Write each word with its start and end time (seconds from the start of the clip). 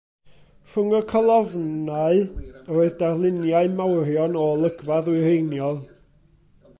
Rhwng 0.69 0.95
y 0.99 1.01
colofnau 1.11 2.23
yr 2.45 2.81
oedd 2.85 2.97
darluniau 3.01 3.71
mawrion 3.81 4.39
o 4.45 4.49
olygfa 4.55 5.01
ddwyreiniol. 5.09 5.79